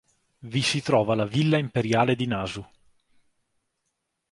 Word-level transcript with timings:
Vi 0.39 0.63
si 0.63 0.81
trova 0.81 1.13
la 1.13 1.25
Villa 1.27 1.59
imperiale 1.59 2.15
di 2.15 2.25
Nasu 2.25 2.65